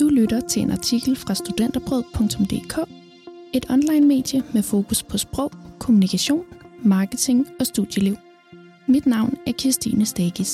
[0.00, 2.76] Du lytter til en artikel fra studenterbrød.dk,
[3.54, 6.44] et online-medie med fokus på sprog, kommunikation,
[6.84, 8.16] marketing og studieliv.
[8.88, 10.52] Mit navn er Kirstine Stagis.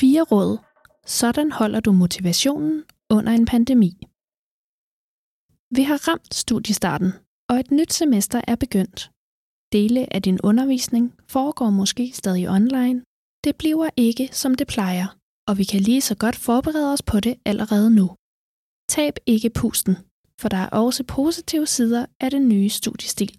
[0.00, 0.58] Fire råd.
[1.06, 3.92] Sådan holder du motivationen under en pandemi.
[5.76, 7.12] Vi har ramt studiestarten,
[7.48, 9.10] og et nyt semester er begyndt.
[9.72, 13.04] Dele af din undervisning foregår måske stadig online.
[13.44, 15.06] Det bliver ikke, som det plejer,
[15.48, 18.06] og vi kan lige så godt forberede os på det allerede nu.
[18.88, 19.96] Tab ikke pusten,
[20.40, 23.32] for der er også positive sider af den nye studiestil.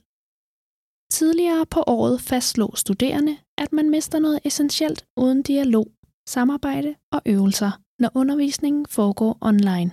[1.11, 5.87] Tidligere på året fastslog studerende, at man mister noget essentielt uden dialog,
[6.27, 9.91] samarbejde og øvelser, når undervisningen foregår online.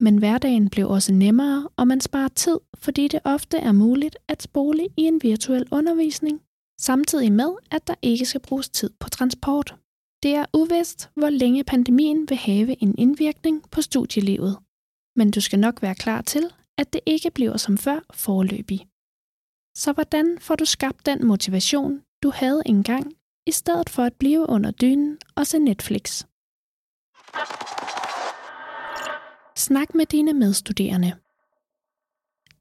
[0.00, 4.42] Men hverdagen blev også nemmere, og man sparer tid, fordi det ofte er muligt at
[4.42, 6.42] spole i en virtuel undervisning,
[6.80, 9.74] samtidig med, at der ikke skal bruges tid på transport.
[10.22, 14.58] Det er uvist, hvor længe pandemien vil have en indvirkning på studielivet.
[15.16, 18.88] Men du skal nok være klar til, at det ikke bliver som før forløbig.
[19.76, 23.12] Så hvordan får du skabt den motivation, du havde engang,
[23.46, 26.24] i stedet for at blive under dynen og se Netflix?
[29.56, 31.12] Snak med dine medstuderende.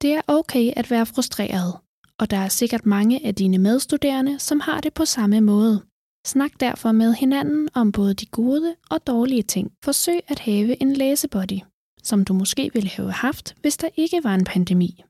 [0.01, 1.79] Det er okay at være frustreret,
[2.19, 5.88] og der er sikkert mange af dine medstuderende, som har det på samme måde.
[6.25, 9.71] Snak derfor med hinanden om både de gode og dårlige ting.
[9.83, 11.59] Forsøg at have en læsebody,
[12.03, 15.03] som du måske ville have haft, hvis der ikke var en pandemi.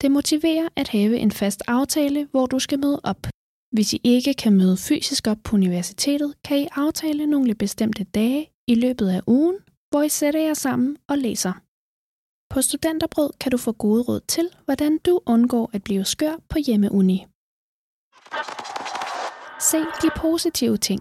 [0.00, 3.26] Det motiverer at have en fast aftale, hvor du skal møde op.
[3.74, 8.50] Hvis I ikke kan møde fysisk op på universitetet, kan I aftale nogle bestemte dage
[8.66, 9.56] i løbet af ugen,
[9.90, 11.52] hvor I sætter jer sammen og læser.
[12.54, 16.58] På Studenterbrød kan du få gode råd til, hvordan du undgår at blive skør på
[16.66, 17.26] hjemmeuni.
[19.70, 21.00] Se de positive ting.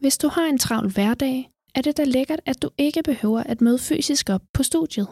[0.00, 3.60] Hvis du har en travl hverdag, er det da lækkert, at du ikke behøver at
[3.60, 5.08] møde fysisk op på studiet.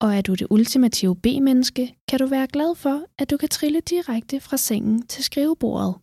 [0.00, 3.80] Og er du det ultimative B-menneske, kan du være glad for, at du kan trille
[3.80, 5.94] direkte fra sengen til skrivebordet.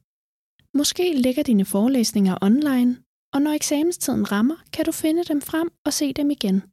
[0.74, 2.98] Måske ligger dine forelæsninger online,
[3.34, 6.64] og når eksamenstiden rammer, kan du finde dem frem og se dem igen.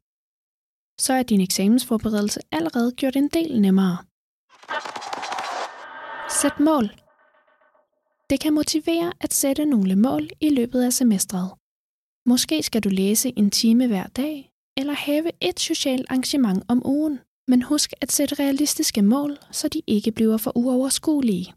[0.99, 3.97] Så er din eksamensforberedelse allerede gjort en del nemmere.
[6.41, 7.04] Sæt mål.
[8.29, 11.51] Det kan motivere at sætte nogle mål i løbet af semestret.
[12.25, 17.19] Måske skal du læse en time hver dag, eller have et socialt arrangement om ugen.
[17.47, 21.53] Men husk at sætte realistiske mål, så de ikke bliver for uoverskuelige.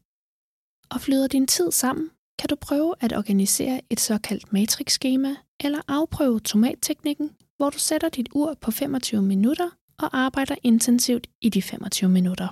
[0.91, 6.41] Og flyder din tid sammen, kan du prøve at organisere et såkaldt matrixskema eller afprøve
[6.41, 12.11] tomatteknikken, hvor du sætter dit ur på 25 minutter og arbejder intensivt i de 25
[12.11, 12.49] minutter.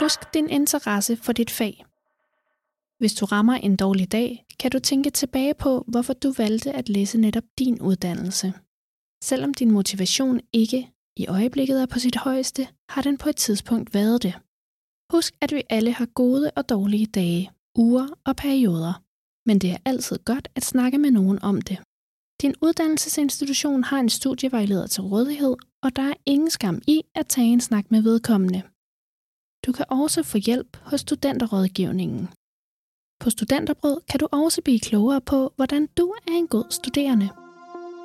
[0.00, 1.84] Husk din interesse for dit fag.
[2.98, 6.88] Hvis du rammer en dårlig dag, kan du tænke tilbage på, hvorfor du valgte at
[6.88, 8.52] læse netop din uddannelse.
[9.24, 13.94] Selvom din motivation ikke i øjeblikket er på sit højeste, har den på et tidspunkt
[13.94, 14.34] været det.
[15.12, 19.02] Husk, at vi alle har gode og dårlige dage, uger og perioder,
[19.46, 21.78] men det er altid godt at snakke med nogen om det.
[22.42, 27.52] Din uddannelsesinstitution har en studievejleder til rådighed, og der er ingen skam i at tage
[27.52, 28.62] en snak med vedkommende.
[29.68, 32.28] Du kan også få hjælp hos studenterrådgivningen.
[33.20, 37.28] På Studenterbrød kan du også blive klogere på, hvordan du er en god studerende.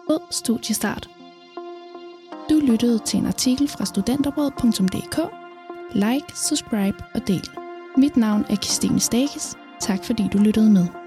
[0.07, 1.09] God studiestart.
[2.49, 5.17] Du lyttede til en artikel fra studenterbrød.dk
[5.95, 7.49] Like, subscribe og del.
[7.97, 9.55] Mit navn er Christine Stakes.
[9.79, 11.02] Tak fordi du lyttede med.